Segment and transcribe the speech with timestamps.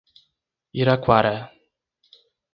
[0.79, 1.37] Iraquara